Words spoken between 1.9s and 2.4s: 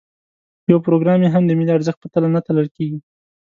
په تله نه